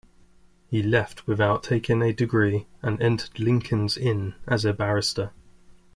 [0.65, 5.31] He left without taking a degree, and entered Lincoln's Inn as a barrister.